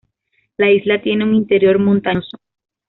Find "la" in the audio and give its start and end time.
0.57-0.71